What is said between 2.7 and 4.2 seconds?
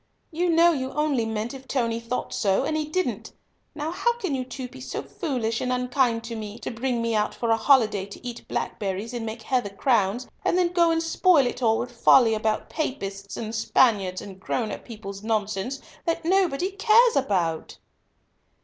he didn't. Now how